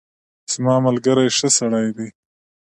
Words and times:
زما 0.53 0.75
ملګری 0.87 1.27
ښه 1.37 1.47
سړی 1.57 1.87
دی. 1.97 2.09